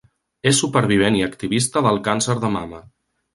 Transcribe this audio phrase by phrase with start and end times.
[0.51, 2.83] És supervivent i activista del càncer de mama.